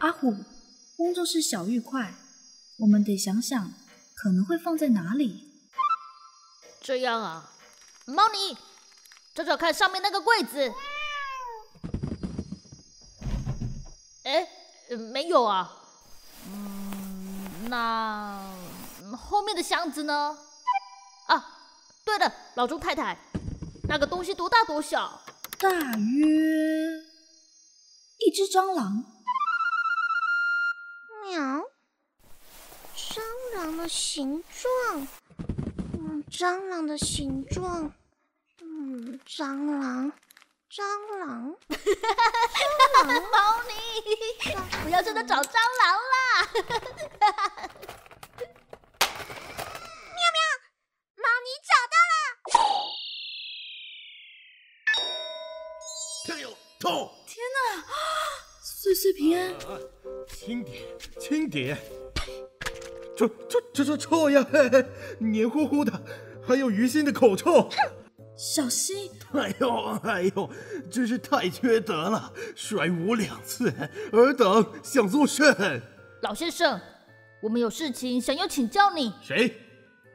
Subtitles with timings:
[0.00, 0.34] 阿虎，
[0.96, 2.14] 工作室小玉块，
[2.78, 3.70] 我们得想想
[4.14, 5.60] 可能会放在哪里。
[6.80, 7.52] 这样啊，
[8.06, 8.56] 猫尼，
[9.34, 10.72] 找找看上面那个柜子。
[14.22, 14.48] 哎，
[15.12, 15.70] 没有啊。
[16.46, 18.42] 嗯，那
[19.18, 20.38] 后面的箱子呢？
[21.26, 21.58] 啊，
[22.06, 23.18] 对了，老钟太太，
[23.86, 25.20] 那个东西多大多小？
[25.58, 26.26] 大约
[28.26, 29.04] 一只蟑螂。
[33.80, 35.08] 的形状。
[35.94, 37.90] 嗯，蟑螂的形状。
[38.60, 40.12] 嗯，蟑螂，
[40.70, 40.82] 蟑
[41.18, 43.72] 螂，蟑螂，猫尼，
[44.84, 46.46] 不要真的找蟑螂啦！
[57.26, 57.84] 天哪！
[58.62, 59.54] 岁岁平安，
[60.28, 60.82] 轻点，
[61.18, 61.78] 轻点。
[63.20, 64.46] 这、这、这、这臭呀！
[65.18, 65.92] 黏糊糊的，
[66.42, 67.68] 还有鱼腥的口臭。
[68.34, 69.10] 小心！
[69.34, 70.50] 哎呦，哎呦，
[70.90, 73.70] 真是太缺德了，摔我两次，
[74.12, 75.82] 尔等想作甚？
[76.22, 76.80] 老先生，
[77.42, 79.12] 我们有事情想要请教你。
[79.20, 79.54] 谁？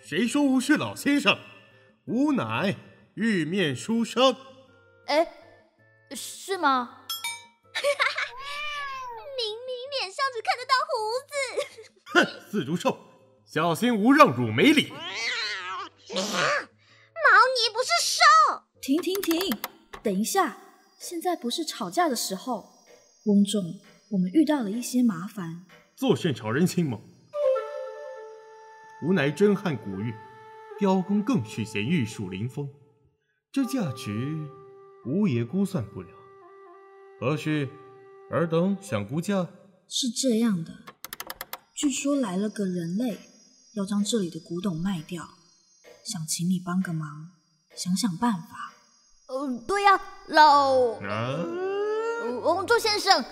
[0.00, 1.36] 谁说吾是老先生？
[2.04, 2.76] 吾乃
[3.14, 4.36] 玉面书生。
[5.06, 5.26] 哎。
[6.14, 6.98] 是吗？
[10.32, 10.94] 只看得到胡
[11.28, 11.32] 子。
[12.14, 12.98] 哼，四足兽，
[13.46, 14.88] 小心吾让汝没理。
[14.88, 14.96] 毛
[17.48, 18.20] 尼不是兽。
[18.80, 19.56] 停停停，
[20.02, 20.56] 等一下，
[20.98, 22.72] 现在不是吵架的时候。
[23.26, 23.62] 翁仲，
[24.10, 25.64] 我们遇到了一些麻烦。
[25.94, 26.98] 作甚吵人心吗？
[29.04, 30.14] 吾乃真汉古玉，
[30.78, 32.68] 雕工更是显玉树临风，
[33.52, 34.48] 这价值。
[35.06, 36.08] 吾也估算不了，
[37.18, 37.68] 何须？
[38.30, 39.48] 尔等想估价？
[39.88, 40.72] 是这样的，
[41.74, 43.18] 据说来了个人类，
[43.74, 45.28] 要将这里的古董卖掉，
[46.04, 47.30] 想请你帮个忙，
[47.74, 48.72] 想想办法。
[49.26, 50.92] 呃，对呀，老……
[51.02, 51.44] 啊？
[52.42, 53.24] 翁仲先生，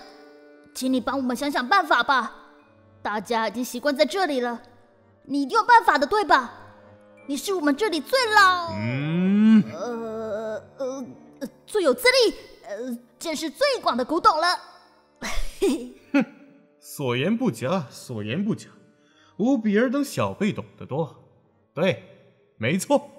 [0.73, 2.35] 请你帮我们想想办法吧。
[3.01, 4.61] 大家已经习惯在这里了，
[5.25, 6.53] 你一定有办法的，对吧？
[7.27, 8.73] 你是我们这里最老……
[8.73, 9.63] 嗯。
[9.71, 11.05] 呃呃。
[11.65, 12.35] 最有资历，
[12.67, 14.59] 呃，见识最广的古董了。
[15.21, 15.27] 哼，
[16.93, 18.67] 所言不假，所言不假，
[19.37, 21.23] 吾比尔等小辈懂得多。
[21.73, 22.03] 对，
[22.57, 23.09] 没错，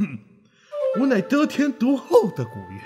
[0.98, 2.80] 吾乃得天独厚的古月，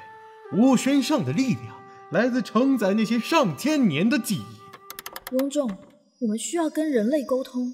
[0.54, 1.80] 吾身上的力量
[2.10, 5.36] 来自承载那些上千年的记忆。
[5.36, 5.78] 翁仲，
[6.18, 7.72] 我们需要跟人类沟通，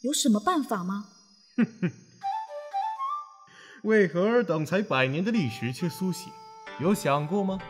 [0.00, 1.10] 有什么办法吗？
[1.56, 1.92] 哼哼。
[3.84, 6.32] 为何尔等才百年的历史却苏醒？
[6.80, 7.60] 有想过吗？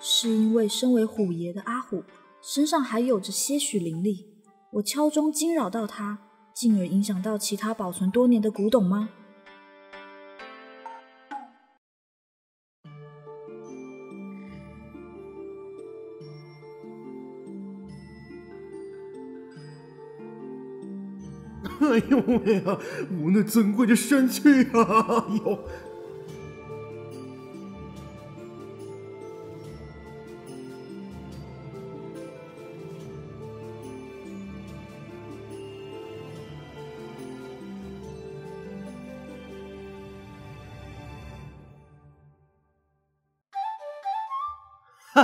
[0.00, 2.04] 是因为身为虎爷的阿虎
[2.46, 4.26] 身上还有着些许灵力，
[4.72, 6.18] 我敲钟惊扰到他，
[6.52, 9.08] 进而影响到其他保存多年的古董吗？
[21.80, 22.78] 哎呦喂呀！
[23.22, 25.26] 我那尊贵的身躯啊！
[25.28, 25.58] 哎呦！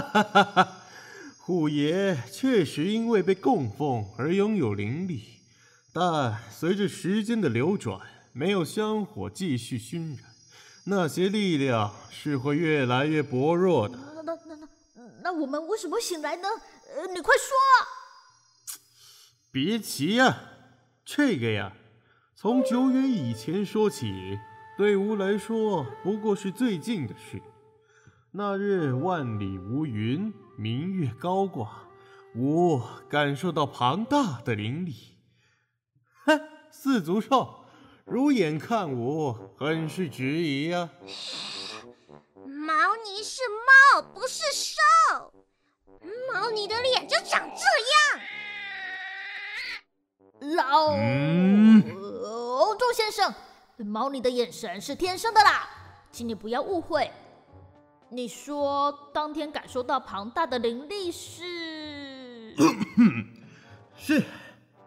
[0.00, 0.76] 哈，哈，哈
[1.38, 5.40] 虎爷确实因为被供奉而拥有灵力。
[5.92, 8.00] 但随着时间的流转，
[8.32, 10.18] 没有香火继续熏染，
[10.84, 13.98] 那些力量是会越来越薄弱的。
[14.14, 14.68] 那那那那
[15.24, 16.48] 那我们为什么醒来呢？
[16.96, 17.56] 呃，你快说。
[19.50, 20.38] 别急呀，
[21.04, 21.72] 这个呀，
[22.36, 24.38] 从久远以前说起，
[24.78, 27.42] 对吾来说不过是最近的事。
[28.32, 31.88] 那日万里无云，明月高挂，
[32.36, 35.18] 吾感受到庞大的灵力。
[36.26, 36.40] 哼，
[36.70, 37.64] 四足兽，
[38.04, 40.90] 如眼看吾，很是质疑呀、啊。
[42.44, 45.32] 毛尼是猫，不是兽。
[46.32, 47.64] 毛尼的脸就长这
[50.46, 50.56] 样。
[50.56, 53.34] 老，嗯，翁仲先生，
[53.78, 55.68] 毛尼的眼神是天生的啦，
[56.12, 57.10] 请你不要误会。
[58.12, 62.54] 你说当天感受到庞大的灵力是？
[63.96, 64.22] 是。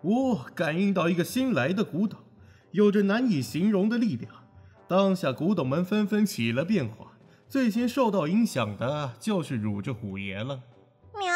[0.02, 2.20] 我感应到一个新来的古董，
[2.72, 4.30] 有着难以形容的力量。
[4.86, 7.14] 当下古董们纷纷起了变化，
[7.48, 10.62] 最先受到影响的就是汝这虎爷了。
[11.18, 11.34] 喵，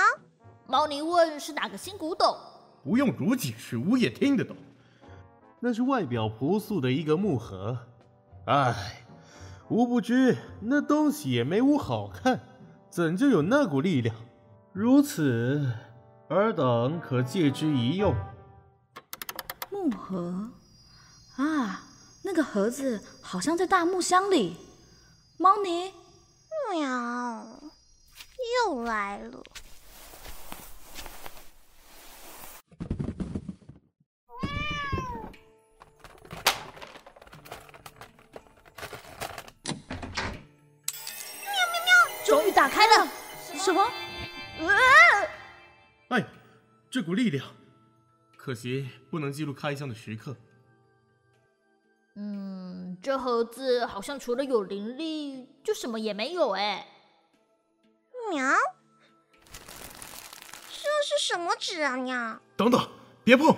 [0.67, 2.35] 猫尼问是哪个新古董？
[2.83, 4.57] 不用如解释，吾也听得懂。
[5.61, 7.77] 那是外表朴素的一个木盒。
[8.47, 9.06] 唉，
[9.69, 12.39] 吾不知那东西也没吾好看，
[12.89, 14.15] 怎就有那股力量？
[14.71, 15.69] 如此，
[16.29, 18.15] 尔等可借之一用。
[19.69, 20.51] 木盒
[21.35, 21.83] 啊，
[22.23, 24.55] 那个盒子好像在大木箱里。
[25.37, 25.91] 猫尼，
[26.71, 27.45] 喵，
[28.65, 29.43] 又来了。
[42.27, 43.07] 终于打开了。
[43.55, 43.89] 什么？
[46.09, 46.25] 哎，
[46.91, 47.55] 这股力量，
[48.35, 50.35] 可惜不能记录开箱的时刻。
[52.15, 56.85] 嗯，这盒子好像除了有灵力，就什么也没有哎。
[58.29, 58.53] 娘，
[59.53, 61.95] 这是什么纸啊？
[61.95, 62.41] 娘！
[62.57, 62.89] 等等，
[63.23, 63.55] 别碰！